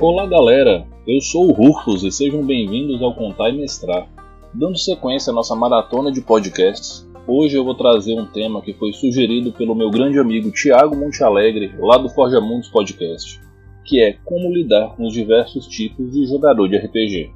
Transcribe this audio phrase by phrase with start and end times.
[0.00, 4.08] Olá galera, eu sou o Rufus e sejam bem-vindos ao Contar e Mestrar.
[4.54, 8.92] Dando sequência à nossa maratona de podcasts, hoje eu vou trazer um tema que foi
[8.92, 13.40] sugerido pelo meu grande amigo Tiago Montealegre, lá do Forja Mundos Podcast,
[13.84, 17.32] que é como lidar com os diversos tipos de jogador de RPG.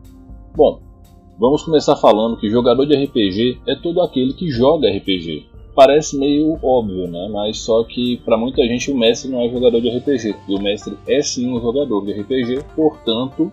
[0.55, 0.81] Bom,
[1.41, 6.59] vamos começar falando que jogador de RPG é todo aquele que joga RPG, parece meio
[6.63, 7.29] óbvio, né?
[7.33, 10.35] Mas só que para muita gente o mestre não é jogador de RPG.
[10.49, 13.51] E o mestre é sim um jogador de RPG, portanto,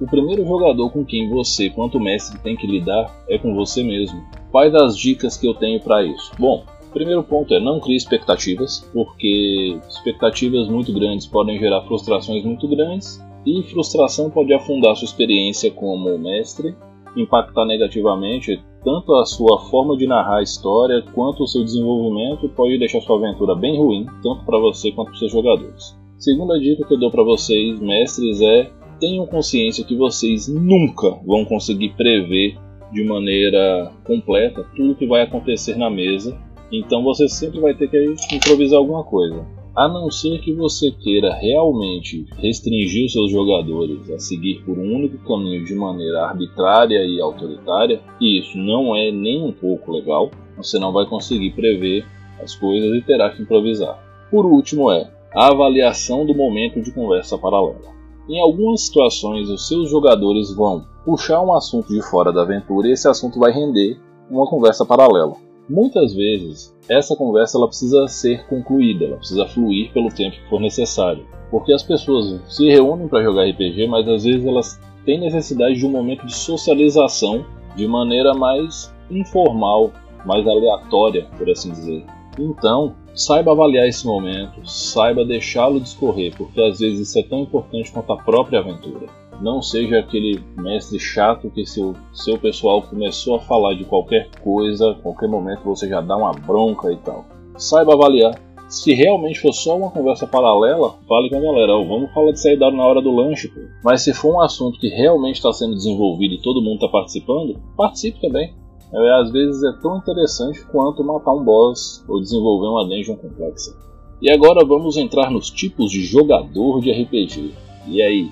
[0.00, 4.22] o primeiro jogador com quem você, quanto mestre, tem que lidar é com você mesmo.
[4.50, 6.30] Quais as dicas que eu tenho para isso?
[6.38, 12.66] Bom, primeiro ponto é não crie expectativas, porque expectativas muito grandes podem gerar frustrações muito
[12.68, 16.74] grandes e frustração pode afundar sua experiência como mestre,
[17.16, 22.78] impactar negativamente tanto a sua forma de narrar a história quanto o seu desenvolvimento pode
[22.78, 25.94] deixar sua aventura bem ruim, tanto para você quanto para seus jogadores.
[26.18, 31.44] Segunda dica que eu dou para vocês, mestres, é tenham consciência que vocês nunca vão
[31.44, 32.56] conseguir prever
[32.90, 36.34] de maneira completa tudo que vai acontecer na mesa,
[36.72, 39.44] então você sempre vai ter que improvisar alguma coisa
[39.78, 44.96] a não ser que você queira realmente restringir os seus jogadores a seguir por um
[44.96, 50.32] único caminho de maneira arbitrária e autoritária, e isso não é nem um pouco legal,
[50.56, 52.04] você não vai conseguir prever
[52.42, 54.02] as coisas e terá que improvisar.
[54.32, 57.96] Por último é a avaliação do momento de conversa paralela.
[58.28, 62.92] Em algumas situações, os seus jogadores vão puxar um assunto de fora da aventura e
[62.94, 63.96] esse assunto vai render
[64.28, 65.36] uma conversa paralela.
[65.68, 70.60] Muitas vezes, essa conversa ela precisa ser concluída, ela precisa fluir pelo tempo que for
[70.60, 71.26] necessário.
[71.50, 75.84] Porque as pessoas se reúnem para jogar RPG, mas às vezes elas têm necessidade de
[75.84, 77.44] um momento de socialização
[77.76, 79.92] de maneira mais informal,
[80.24, 82.04] mais aleatória, por assim dizer.
[82.38, 87.92] Então, saiba avaliar esse momento, saiba deixá-lo discorrer, porque às vezes isso é tão importante
[87.92, 89.06] quanto a própria aventura.
[89.40, 94.94] Não seja aquele mestre chato que seu, seu pessoal começou a falar de qualquer coisa,
[95.02, 97.24] qualquer momento você já dá uma bronca e tal.
[97.56, 98.40] Saiba avaliar.
[98.68, 101.74] Se realmente for só uma conversa paralela, fale com a galera.
[101.74, 103.48] Oh, vamos falar de sair na hora do lanche.
[103.48, 103.60] Pô.
[103.82, 107.58] Mas se for um assunto que realmente está sendo desenvolvido e todo mundo está participando,
[107.76, 108.52] participe também.
[108.92, 113.74] É, às vezes é tão interessante quanto matar um boss ou desenvolver uma dungeon complexa.
[114.20, 117.54] E agora vamos entrar nos tipos de jogador de RPG.
[117.86, 118.30] E aí,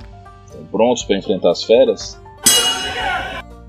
[0.71, 2.21] Prontos para enfrentar as feras?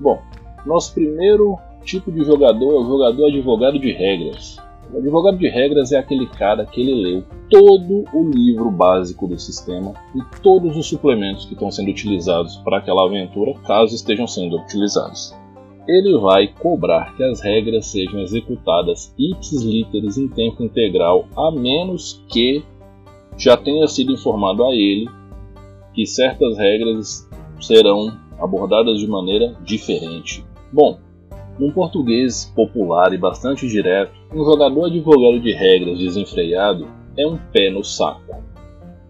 [0.00, 0.20] Bom,
[0.64, 4.58] nosso primeiro tipo de jogador é o jogador advogado de regras.
[4.92, 9.38] O advogado de regras é aquele cara que ele leu todo o livro básico do
[9.38, 14.56] sistema e todos os suplementos que estão sendo utilizados para aquela aventura, caso estejam sendo
[14.56, 15.34] utilizados.
[15.86, 22.62] Ele vai cobrar que as regras sejam executadas ipsis em tempo integral, a menos que
[23.36, 25.08] já tenha sido informado a ele
[25.98, 27.28] que certas regras
[27.60, 30.46] serão abordadas de maneira diferente.
[30.72, 31.00] Bom,
[31.58, 37.68] num português popular e bastante direto, um jogador advogado de regras desenfreado é um pé
[37.68, 38.36] no saco,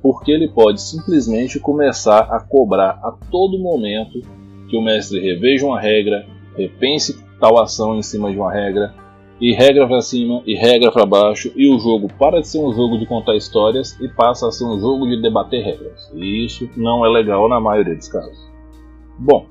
[0.00, 4.22] porque ele pode simplesmente começar a cobrar a todo momento
[4.70, 8.94] que o mestre reveja uma regra, repense tal ação em cima de uma regra,
[9.40, 12.72] e regra para cima e regra para baixo, e o jogo para de ser um
[12.72, 16.10] jogo de contar histórias e passa a ser um jogo de debater regras.
[16.14, 18.38] E isso não é legal na maioria dos casos.
[19.18, 19.46] Bom,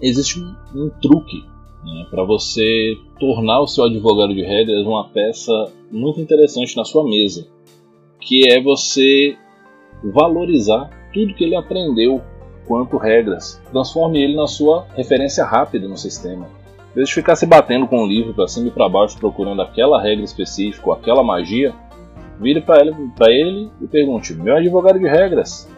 [0.00, 1.42] existe um, um truque
[1.84, 5.52] né, para você tornar o seu advogado de regras uma peça
[5.90, 7.46] muito interessante na sua mesa,
[8.20, 9.36] que é você
[10.04, 12.20] valorizar tudo que ele aprendeu
[12.66, 13.60] quanto regras.
[13.70, 16.61] Transforme ele na sua referência rápida no sistema em
[16.94, 20.00] vez de ficar se batendo com o livro para cima e para baixo procurando aquela
[20.00, 21.74] regra específica ou aquela magia,
[22.40, 22.94] vire para ele,
[23.28, 25.68] ele e pergunte: Meu advogado de regras,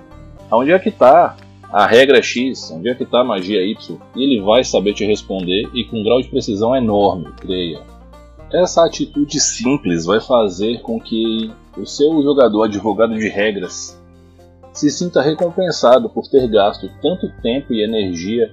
[0.50, 1.36] onde é que está
[1.70, 2.70] a regra X?
[2.70, 3.98] Onde é que está a magia Y?
[4.16, 7.80] E ele vai saber te responder e com um grau de precisão enorme, creia.
[8.52, 14.00] Essa atitude simples vai fazer com que o seu jogador advogado de regras
[14.72, 18.52] se sinta recompensado por ter gasto tanto tempo e energia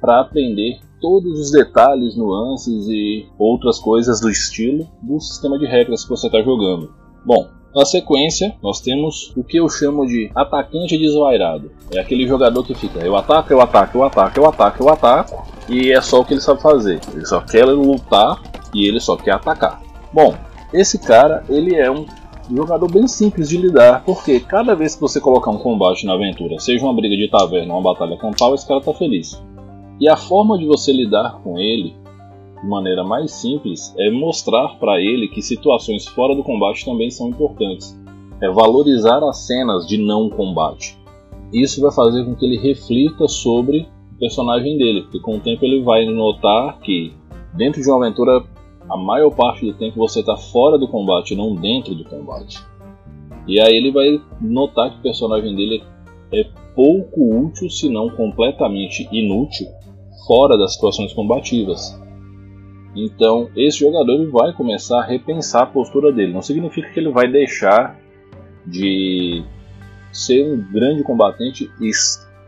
[0.00, 6.04] para aprender todos os detalhes, nuances e outras coisas do estilo do sistema de regras
[6.04, 6.92] que você está jogando.
[7.24, 11.70] Bom, na sequência, nós temos o que eu chamo de atacante desvairado.
[11.92, 15.46] É aquele jogador que fica eu ataco, eu ataco, eu ataco, eu ataco, eu ataco,
[15.68, 17.00] e é só o que ele sabe fazer.
[17.12, 18.40] Ele só quer lutar
[18.74, 19.82] e ele só quer atacar.
[20.12, 20.34] Bom,
[20.72, 22.06] esse cara, ele é um
[22.50, 26.58] jogador bem simples de lidar, porque cada vez que você colocar um combate na aventura,
[26.58, 29.40] seja uma briga de taverna ou uma batalha campal, esse cara tá feliz.
[30.00, 31.94] E a forma de você lidar com ele
[32.62, 37.28] de maneira mais simples é mostrar para ele que situações fora do combate também são
[37.28, 37.98] importantes.
[38.40, 40.96] É valorizar as cenas de não combate.
[41.52, 45.64] isso vai fazer com que ele reflita sobre o personagem dele, porque com o tempo
[45.64, 47.12] ele vai notar que
[47.54, 48.44] dentro de uma aventura
[48.88, 52.58] a maior parte do tempo você está fora do combate, não dentro do combate.
[53.46, 55.82] E aí ele vai notar que o personagem dele
[56.32, 59.66] é pouco útil, se não completamente inútil,
[60.26, 61.98] fora das situações combativas.
[62.94, 66.32] Então, esse jogador vai começar a repensar a postura dele.
[66.32, 67.98] Não significa que ele vai deixar
[68.66, 69.44] de
[70.12, 71.90] ser um grande combatente e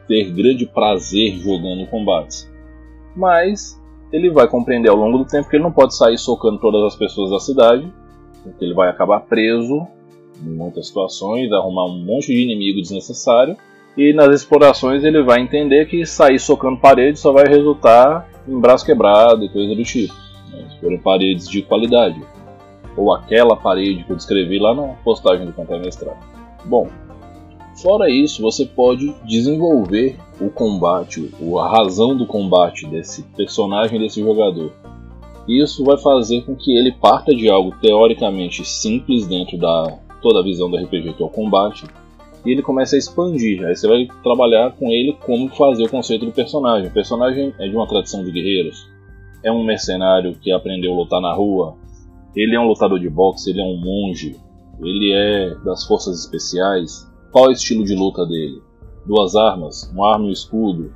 [0.08, 2.50] ter grande prazer jogando combates.
[3.14, 3.80] Mas
[4.12, 6.96] ele vai compreender ao longo do tempo que ele não pode sair socando todas as
[6.96, 7.92] pessoas da cidade,
[8.42, 9.86] porque ele vai acabar preso
[10.42, 13.56] em muitas situações, arrumar um monte de inimigo desnecessário.
[14.00, 18.82] E nas explorações ele vai entender que sair socando paredes só vai resultar em braço
[18.82, 20.14] quebrado e coisa do tipo.
[20.50, 20.66] Né?
[20.80, 22.18] Forem paredes de qualidade.
[22.96, 26.16] Ou aquela parede que eu descrevi lá na postagem do Cantar Mestrado.
[26.64, 26.88] Bom,
[27.82, 34.72] Fora isso, você pode desenvolver o combate, a razão do combate desse personagem, desse jogador.
[35.46, 40.42] Isso vai fazer com que ele parta de algo teoricamente simples dentro da toda a
[40.42, 41.84] visão do RPG que é o combate,
[42.44, 43.64] e ele começa a expandir.
[43.64, 46.88] Aí você vai trabalhar com ele como fazer o conceito do personagem.
[46.88, 48.88] O personagem é de uma tradição de guerreiros,
[49.42, 51.76] é um mercenário que aprendeu a lutar na rua,
[52.34, 54.36] ele é um lutador de boxe, ele é um monge,
[54.80, 58.62] ele é das forças especiais, qual é o estilo de luta dele?
[59.06, 60.92] Duas armas, um arma e um escudo,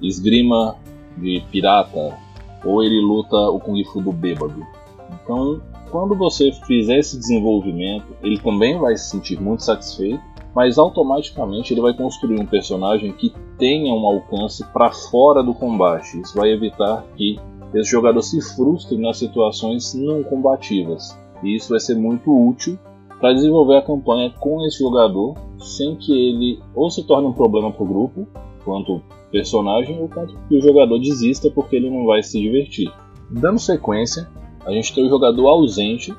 [0.00, 0.76] esgrima
[1.16, 2.16] de pirata,
[2.64, 4.64] ou ele luta o Kung Fu do bêbado.
[5.12, 5.60] Então,
[5.90, 10.22] quando você fizer esse desenvolvimento, ele também vai se sentir muito satisfeito,
[10.54, 16.20] mas automaticamente ele vai construir um personagem que tenha um alcance para fora do combate.
[16.20, 17.38] Isso vai evitar que
[17.74, 21.18] esse jogador se frustre nas situações não combativas.
[21.42, 22.78] E isso vai ser muito útil
[23.18, 27.70] para desenvolver a campanha com esse jogador sem que ele ou se torne um problema
[27.70, 28.26] para o grupo,
[28.64, 29.00] quanto
[29.30, 32.92] personagem, ou quanto que o jogador desista porque ele não vai se divertir.
[33.30, 34.28] Dando sequência,
[34.66, 36.14] a gente tem o jogador ausente,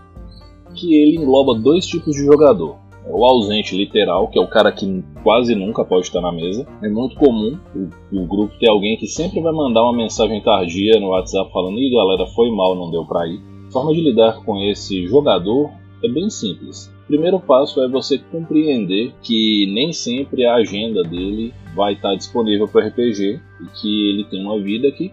[0.73, 2.77] que ele engloba dois tipos de jogador.
[3.09, 6.65] O ausente literal, que é o cara que quase nunca pode estar na mesa.
[6.81, 10.99] É muito comum o, o grupo ter alguém que sempre vai mandar uma mensagem tardia
[10.99, 13.41] no WhatsApp falando: Ih, galera, foi mal, não deu pra ir.
[13.67, 15.69] A forma de lidar com esse jogador
[16.03, 16.93] é bem simples.
[17.03, 22.67] O primeiro passo é você compreender que nem sempre a agenda dele vai estar disponível
[22.67, 25.11] para o RPG e que ele tem uma vida que,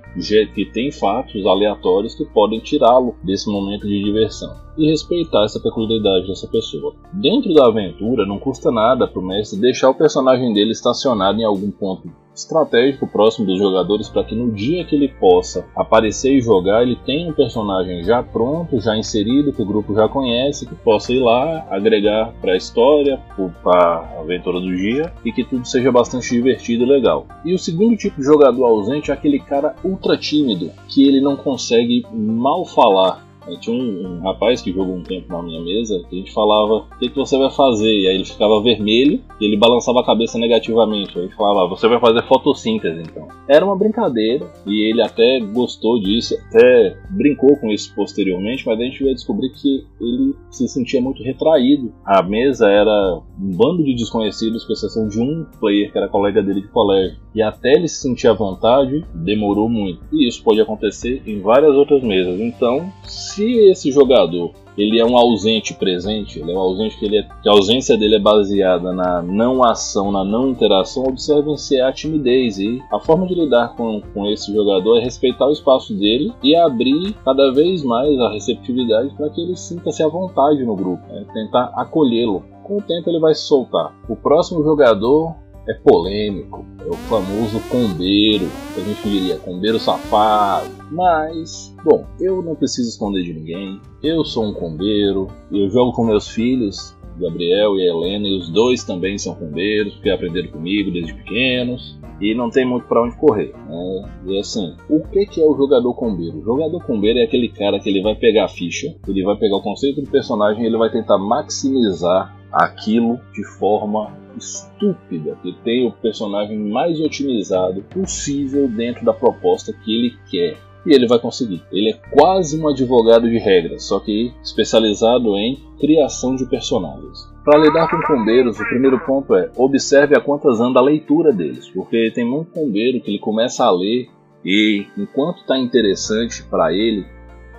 [0.54, 6.26] que tem fatos aleatórios que podem tirá-lo desse momento de diversão e respeitar essa peculiaridade
[6.26, 6.94] dessa pessoa.
[7.12, 11.44] Dentro da aventura, não custa nada para o mestre deixar o personagem dele estacionado em
[11.44, 16.40] algum ponto estratégico próximo dos jogadores para que no dia que ele possa aparecer e
[16.40, 20.74] jogar, ele tenha um personagem já pronto, já inserido, que o grupo já conhece, que
[20.76, 23.20] possa ir lá, agregar para a história,
[23.62, 26.49] para a aventura do dia e que tudo seja bastante divertido
[26.82, 27.26] e legal.
[27.44, 31.36] E o segundo tipo de jogador ausente é aquele cara ultra tímido, que ele não
[31.36, 36.16] consegue mal falar tinha um, um, rapaz que jogou um tempo na minha mesa que
[36.16, 37.92] a gente falava: O que, que você vai fazer?
[37.92, 41.18] E aí ele ficava vermelho e ele balançava a cabeça negativamente.
[41.18, 43.28] Aí falava: Você vai fazer fotossíntese então.
[43.48, 48.82] Era uma brincadeira e ele até gostou disso, até brincou com isso posteriormente, mas a
[48.82, 51.92] gente veio descobrir que ele se sentia muito retraído.
[52.04, 56.42] A mesa era um bando de desconhecidos, com exceção de um player que era colega
[56.42, 57.18] dele de colégio.
[57.34, 60.00] E até ele se sentir à vontade, demorou muito.
[60.12, 62.40] E isso pode acontecer em várias outras mesas.
[62.40, 67.18] Então, se esse jogador ele é um ausente presente, ele é um ausente que, ele
[67.18, 71.76] é, que a ausência dele é baseada na não ação, na não interação, observem se
[71.76, 75.52] é a timidez e a forma de lidar com, com esse jogador é respeitar o
[75.52, 80.64] espaço dele e abrir cada vez mais a receptividade para que ele sinta-se à vontade
[80.64, 81.26] no grupo, né?
[81.32, 82.42] tentar acolhê-lo.
[82.62, 83.94] Com o tempo ele vai se soltar.
[84.08, 85.34] O próximo jogador
[85.70, 90.70] é polêmico, é o famoso combeiro, que a gente diria combeiro safado.
[90.90, 96.04] Mas, bom, eu não preciso esconder de ninguém, eu sou um combeiro, eu jogo com
[96.04, 100.90] meus filhos, Gabriel e a Helena, e os dois também são combeiros, porque aprenderam comigo
[100.90, 101.98] desde pequenos.
[102.20, 103.54] E não tem muito para onde correr.
[103.66, 104.10] Né?
[104.26, 106.38] E assim, o que, que é o jogador combeiro?
[106.38, 109.56] O jogador combeiro é aquele cara que ele vai pegar a ficha, ele vai pegar
[109.56, 115.86] o conceito do personagem e ele vai tentar maximizar aquilo de forma estúpida, que tem
[115.86, 120.58] o personagem mais otimizado possível dentro da proposta que ele quer.
[120.86, 121.62] E ele vai conseguir.
[121.70, 127.28] Ele é quase um advogado de regras, só que especializado em criação de personagens.
[127.44, 131.68] Para lidar com combeiros, o primeiro ponto é observe a quantas anda a leitura deles,
[131.68, 134.08] porque tem muito combeiro que ele começa a ler
[134.44, 137.04] e enquanto está interessante para ele,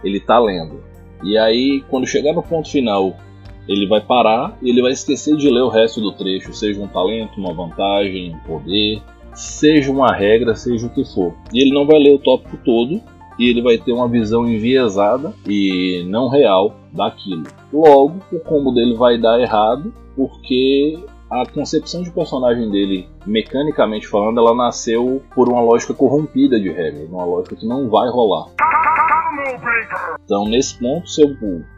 [0.03, 0.83] ele está lendo.
[1.23, 3.15] E aí, quando chegar no ponto final
[3.67, 6.87] ele vai parar e ele vai esquecer de ler o resto do trecho, seja um
[6.87, 9.01] talento, uma vantagem, um poder,
[9.33, 11.33] seja uma regra, seja o que for.
[11.53, 13.01] E ele não vai ler o tópico todo
[13.41, 17.41] e ele vai ter uma visão enviesada e não real daquilo.
[17.73, 24.39] Logo, o combo dele vai dar errado porque a concepção de personagem dele, mecanicamente falando,
[24.39, 28.45] ela nasceu por uma lógica corrompida de regra, uma lógica que não vai rolar.
[30.23, 31.27] Então, nesse ponto, seu,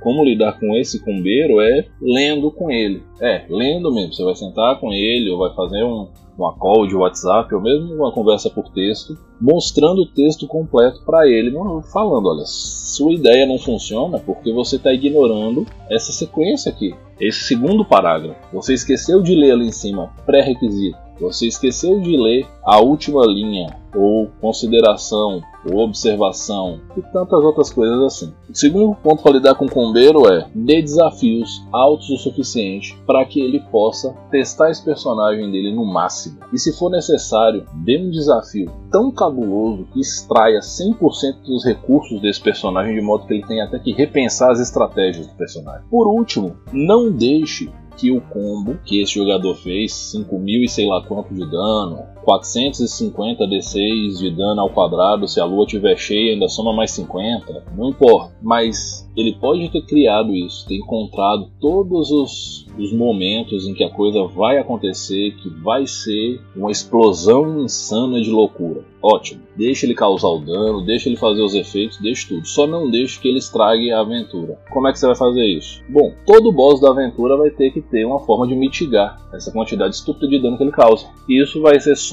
[0.02, 3.02] como lidar com esse combeiro é lendo com ele.
[3.22, 4.14] É, lendo mesmo.
[4.14, 7.94] Você vai sentar com ele ou vai fazer um, uma call de WhatsApp ou mesmo
[7.94, 11.54] uma conversa por texto, mostrando o texto completo para ele,
[11.92, 17.86] falando: olha, sua ideia não funciona porque você está ignorando essa sequência aqui, esse segundo
[17.86, 18.40] parágrafo.
[18.54, 21.03] Você esqueceu de ler ali em cima, pré-requisito.
[21.20, 25.42] Você esqueceu de ler a última linha, ou consideração,
[25.72, 28.34] ou observação, e tantas outras coisas assim.
[28.50, 33.24] O segundo ponto para lidar com o combeiro é dê desafios altos o suficiente para
[33.26, 36.40] que ele possa testar esse personagem dele no máximo.
[36.52, 42.42] E se for necessário, dê um desafio tão cabuloso que extraia 100% dos recursos desse
[42.42, 45.88] personagem de modo que ele tenha até que repensar as estratégias do personagem.
[45.90, 50.88] Por último, não deixe que o combo que esse jogador fez, 5 mil e sei
[50.88, 56.34] lá quanto de dano, 450 D6 de dano ao quadrado, se a lua tiver cheia
[56.34, 58.36] ainda soma mais 50, não importa.
[58.42, 63.90] Mas ele pode ter criado isso, ter encontrado todos os, os momentos em que a
[63.90, 68.84] coisa vai acontecer, que vai ser uma explosão insana de loucura.
[69.02, 72.48] Ótimo, deixa ele causar o dano, deixa ele fazer os efeitos, deixa tudo.
[72.48, 74.58] Só não deixe que ele estrague a aventura.
[74.72, 75.84] Como é que você vai fazer isso?
[75.90, 79.96] Bom, todo boss da aventura vai ter que ter uma forma de mitigar essa quantidade
[79.96, 81.06] estúpida de dano que ele causa.
[81.28, 82.13] E isso vai ser só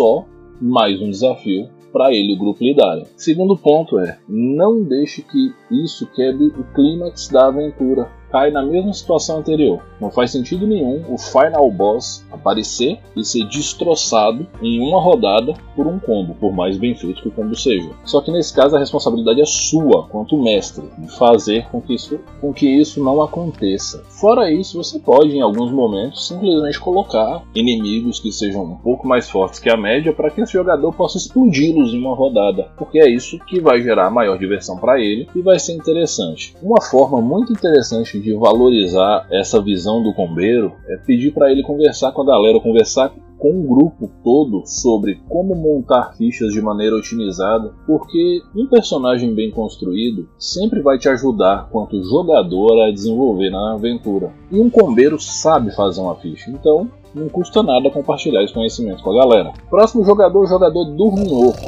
[0.61, 3.04] mais um desafio para ele e o grupo lidarem.
[3.16, 8.92] Segundo ponto é: não deixe que isso quebre o clímax da aventura cai na mesma
[8.92, 9.82] situação anterior.
[10.00, 15.87] Não faz sentido nenhum o final boss aparecer e ser destroçado em uma rodada por
[15.87, 17.90] um combo, por mais bem feito que o combo seja.
[18.04, 22.18] Só que nesse caso a responsabilidade é sua, quanto mestre, de fazer com que isso,
[22.40, 24.02] com que isso não aconteça.
[24.08, 29.28] Fora isso, você pode em alguns momentos simplesmente colocar inimigos que sejam um pouco mais
[29.28, 33.08] fortes que a média para que esse jogador possa explodi-los em uma rodada, porque é
[33.08, 36.54] isso que vai gerar maior diversão para ele e vai ser interessante.
[36.62, 42.12] Uma forma muito interessante de valorizar essa visão do combeiro é pedir para ele conversar
[42.12, 47.72] com a galera, conversar com o grupo todo sobre como montar fichas de maneira otimizada,
[47.86, 54.30] porque um personagem bem construído sempre vai te ajudar quanto jogador a desenvolver na aventura.
[54.52, 59.10] E um combeiro sabe fazer uma ficha, então não custa nada compartilhar esse conhecimento com
[59.10, 59.52] a galera.
[59.70, 61.58] Próximo jogador, jogador dorminhoco.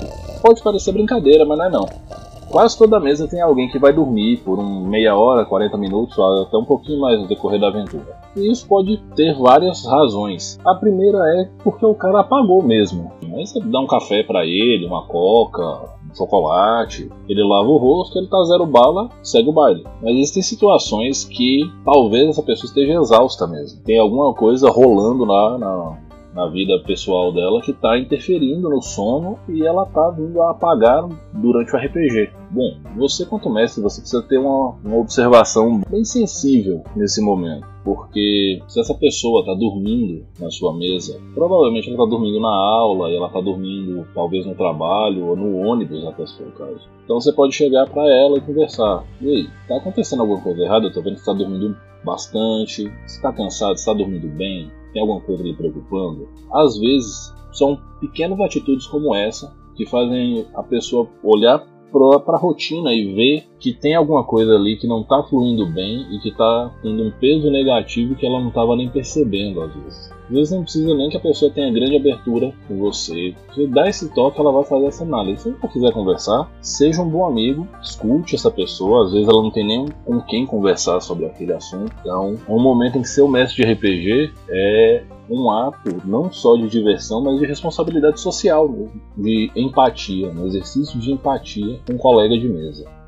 [0.42, 2.21] Pode parecer brincadeira, mas não é não
[2.52, 6.56] quase toda mesa tem alguém que vai dormir por um meia hora, 40 minutos, até
[6.56, 8.20] um pouquinho mais no decorrer da aventura.
[8.36, 10.58] E isso pode ter várias razões.
[10.64, 13.10] A primeira é porque o cara apagou mesmo.
[13.22, 15.62] Aí você dá um café para ele, uma coca,
[16.10, 19.84] um chocolate, ele lava o rosto, ele tá zero bala, segue o baile.
[20.02, 23.82] Mas existem situações que talvez essa pessoa esteja exausta mesmo.
[23.82, 25.98] Tem alguma coisa rolando lá na,
[26.34, 31.08] na vida pessoal dela que está interferindo no sono e ela está vindo a apagar
[31.32, 32.30] durante o RPG.
[32.50, 37.66] Bom, você quanto mestre, você precisa ter uma, uma observação bem sensível nesse momento.
[37.84, 43.10] Porque se essa pessoa está dormindo na sua mesa, provavelmente ela está dormindo na aula,
[43.10, 46.88] e ela está dormindo talvez no trabalho ou no ônibus, até se for o caso.
[47.04, 49.04] Então você pode chegar para ela e conversar.
[49.20, 50.84] E aí, está acontecendo alguma coisa errada?
[50.84, 52.84] Eu estou vendo que está dormindo bastante.
[52.84, 53.74] Você está cansado?
[53.74, 54.70] Está dormindo bem?
[54.92, 60.62] Tem alguma coisa lhe preocupando, às vezes são pequenas atitudes como essa que fazem a
[60.62, 61.58] pessoa olhar
[61.90, 66.04] para a rotina e ver que tem alguma coisa ali que não está fluindo bem
[66.10, 70.10] e que está tendo um peso negativo que ela não estava nem percebendo às vezes.
[70.24, 73.36] Às vezes não precisa nem que a pessoa tenha grande abertura com você.
[73.48, 75.42] Você dá esse toque, ela vai fazer essa análise.
[75.42, 79.04] Se ela quiser conversar, seja um bom amigo, escute essa pessoa.
[79.04, 81.92] Às vezes ela não tem nem com quem conversar sobre aquele assunto.
[82.00, 86.32] Então, é um momento em que ser o mestre de RPG é um ato não
[86.32, 91.94] só de diversão, mas de responsabilidade social mesmo, de empatia, um exercício de empatia com
[91.94, 93.01] um colega de mesa.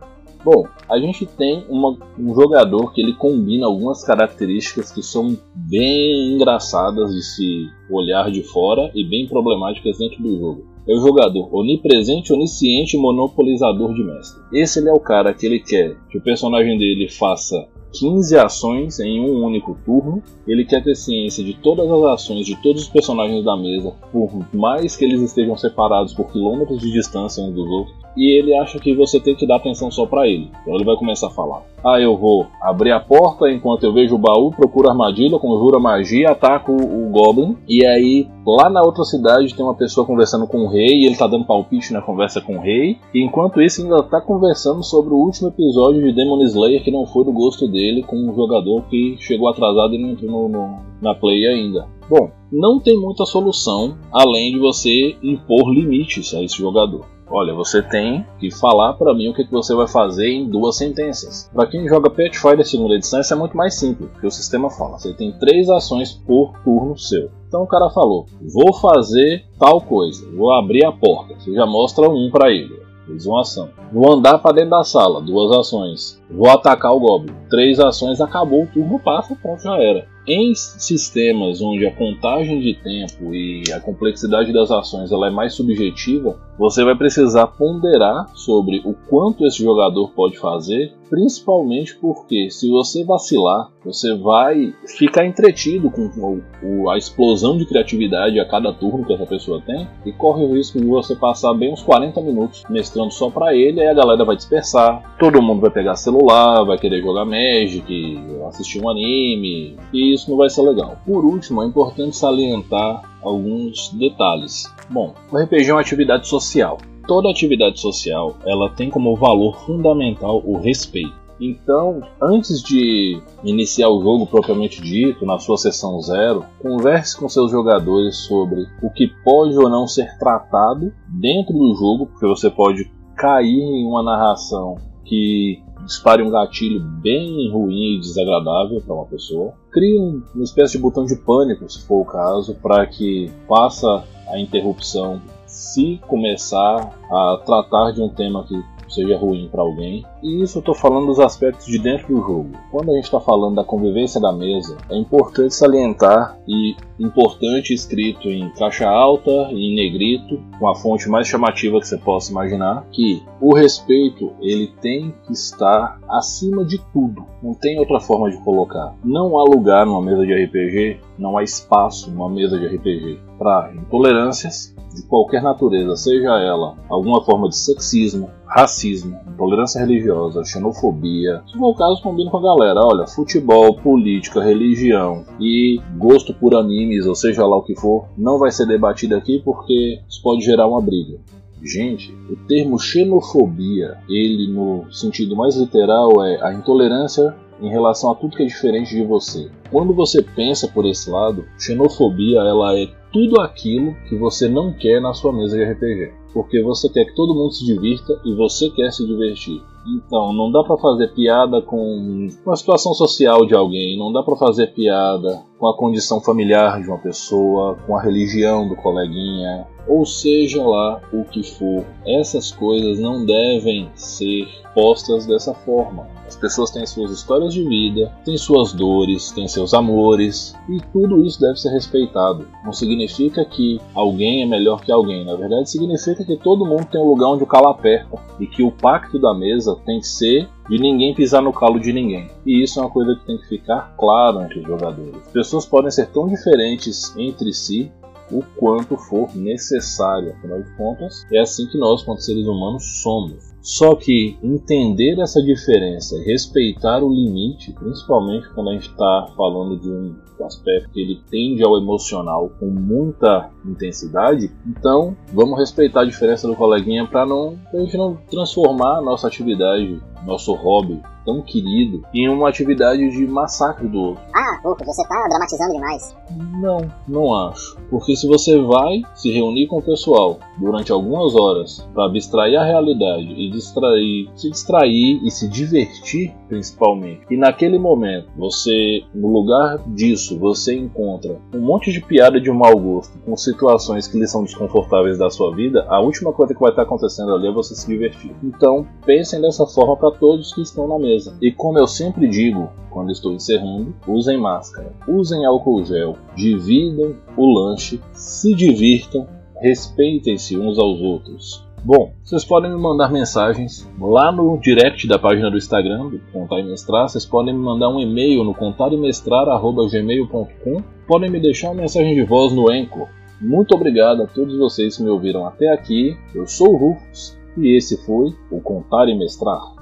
[0.45, 6.35] Bom, a gente tem uma, um jogador que ele combina algumas características que são bem
[6.35, 10.67] engraçadas de se olhar de fora e bem problemáticas dentro do jogo.
[10.87, 14.43] É o jogador onipresente, onisciente e monopolizador de mestre.
[14.53, 18.99] Esse ele é o cara que ele quer que o personagem dele faça 15 ações
[19.01, 20.23] em um único turno.
[20.47, 24.31] Ele quer ter ciência de todas as ações de todos os personagens da mesa, por
[24.53, 28.05] mais que eles estejam separados por quilômetros de distância uns dos outros.
[28.17, 30.51] e ele acha que você tem que dar atenção só para ele.
[30.63, 31.63] Então ele vai começar a falar.
[31.85, 36.31] Ah, eu vou abrir a porta enquanto eu vejo o baú, procuro armadilha, conjuro magia,
[36.31, 37.59] ataco o Goblin.
[37.69, 41.17] E aí, lá na outra cidade, tem uma pessoa conversando com o rei e ele
[41.17, 42.97] tá dando palpite na conversa com o rei.
[43.13, 47.05] E enquanto isso, ainda tá conversando sobre o último episódio de Demon Slayer que não
[47.05, 50.79] foi do gosto dele, com um jogador que chegou atrasado e não entrou no, no,
[51.01, 51.87] na play ainda.
[52.09, 57.07] Bom, não tem muita solução além de você impor limites a esse jogador.
[57.27, 60.77] Olha, você tem que falar para mim o que, que você vai fazer em duas
[60.77, 61.51] sentenças.
[61.53, 64.99] Para quem joga Pathfinder segunda edição, isso é muito mais simples, porque o sistema fala:
[64.99, 67.31] você tem três ações por turno seu.
[67.49, 71.35] Então o cara falou: vou fazer tal coisa, vou abrir a porta.
[71.39, 72.85] Você já mostra um para ele.
[73.07, 73.71] Fez uma ação.
[73.93, 76.23] Vou andar para dentro da sala, duas ações.
[76.31, 80.07] Vou atacar o Goblin, três ações, acabou o turno, passa, pronto, já era.
[80.27, 85.53] Em sistemas onde a contagem de tempo e a complexidade das ações ela é mais
[85.53, 92.71] subjetiva, você vai precisar ponderar sobre o quanto esse jogador pode fazer, principalmente porque se
[92.71, 99.13] você vacilar, você vai ficar entretido com a explosão de criatividade a cada turno que
[99.13, 103.13] essa pessoa tem e corre o risco de você passar bem uns 40 minutos mestrando
[103.13, 107.03] só para ele, aí a galera vai dispersar, todo mundo vai pegar celular, vai querer
[107.03, 110.97] jogar Magic, assistir um anime, e isso não vai ser legal.
[111.05, 114.73] Por último, é importante salientar alguns detalhes.
[114.91, 116.79] Bom, o RPG é uma atividade social.
[117.07, 121.25] Toda atividade social, ela tem como valor fundamental o respeito.
[121.41, 127.51] Então, antes de iniciar o jogo propriamente dito, na sua sessão zero, converse com seus
[127.51, 132.91] jogadores sobre o que pode ou não ser tratado dentro do jogo, porque você pode
[133.17, 139.53] cair em uma narração que dispare um gatilho bem ruim e desagradável para uma pessoa.
[139.71, 144.39] Crie uma espécie de botão de pânico, se for o caso, para que faça a
[144.39, 148.61] interrupção se começar a tratar de um tema que
[148.95, 150.05] seja ruim para alguém.
[150.23, 152.51] E isso eu estou falando dos aspectos de dentro do jogo.
[152.71, 158.29] Quando a gente está falando da convivência da mesa, é importante salientar e importante escrito
[158.29, 162.87] em caixa alta e em negrito, com a fonte mais chamativa que você possa imaginar,
[162.93, 167.27] que o respeito ele tem que estar acima de tudo.
[167.43, 168.95] Não tem outra forma de colocar.
[169.05, 173.73] Não há lugar numa mesa de RPG, não há espaço numa mesa de RPG para
[173.75, 181.43] intolerâncias de qualquer natureza, seja ela alguma forma de sexismo, racismo, intolerância religiosa, xenofobia.
[181.47, 182.81] Se for o caso, combina com a galera.
[182.81, 188.39] Olha, futebol, política, religião e gosto por animes, ou seja lá o que for, não
[188.39, 191.19] vai ser debatido aqui porque isso pode gerar uma briga.
[191.65, 198.15] Gente, o termo xenofobia, ele no sentido mais literal é a intolerância em relação a
[198.15, 199.51] tudo que é diferente de você.
[199.71, 205.01] Quando você pensa por esse lado, xenofobia ela é tudo aquilo que você não quer
[205.01, 206.13] na sua mesa de RPG.
[206.33, 209.63] Porque você quer que todo mundo se divirta e você quer se divertir.
[209.87, 214.35] Então, não dá para fazer piada com a situação social de alguém, não dá para
[214.35, 220.05] fazer piada com a condição familiar de uma pessoa, com a religião do coleguinha, ou
[220.05, 221.85] seja lá o que for.
[222.07, 226.07] Essas coisas não devem ser postas dessa forma.
[226.27, 231.25] As pessoas têm suas histórias de vida, têm suas dores, têm seus amores, e tudo
[231.25, 232.47] isso deve ser respeitado.
[232.65, 237.01] Não significa que alguém é melhor que alguém, na verdade significa que todo mundo tem
[237.01, 240.49] um lugar onde o calo aperta e que o pacto da mesa tem que ser
[240.69, 242.31] de ninguém pisar no calo de ninguém.
[242.47, 245.17] E isso é uma coisa que tem que ficar claro entre os jogadores.
[245.17, 247.93] As pessoas podem ser tão diferentes entre si
[248.31, 250.33] o quanto for necessário.
[250.33, 253.55] Afinal de contas, é assim que nós, quanto seres humanos, somos.
[253.61, 259.91] Só que entender essa diferença, respeitar o limite, principalmente quando a gente está falando de
[259.91, 266.47] um aspecto que ele tende ao emocional com muita intensidade, então vamos respeitar a diferença
[266.47, 272.05] do coleguinha para não a gente não transformar a nossa atividade, nosso hobby tão querido
[272.13, 274.23] em uma atividade de massacre do outro.
[274.35, 276.17] Ah, pouco, você tá dramatizando demais.
[276.61, 277.77] Não, não acho.
[277.91, 282.65] Porque se você vai se reunir com o pessoal durante algumas horas para abstrair a
[282.65, 289.79] realidade e distrair, se distrair e se divertir principalmente, e naquele momento você, no lugar
[289.89, 294.45] disso, você encontra um monte de piada de mau gosto com situações que lhe são
[294.45, 297.87] desconfortáveis da sua vida, a última coisa que vai estar acontecendo ali é você se
[297.87, 298.35] divertir.
[298.43, 301.37] Então, pensem dessa forma para todos que estão na mesa.
[301.41, 307.53] E como eu sempre digo quando estou encerrando, usem máscara, usem álcool gel, dividam o
[307.53, 309.27] lanche, se divirtam,
[309.61, 311.65] respeitem-se uns aos outros.
[311.85, 316.61] Bom, vocês podem me mandar mensagens lá no direct da página do Instagram do Contar
[316.61, 317.07] e Mestrar.
[317.07, 320.83] Vocês podem me mandar um e-mail no contarimestrar.gmail.com.
[321.07, 323.09] Podem me deixar uma mensagem de voz no Anchor.
[323.39, 326.17] Muito obrigado a todos vocês que me ouviram até aqui.
[326.35, 329.74] Eu sou o Rufus E esse foi o Contar e Mestrar.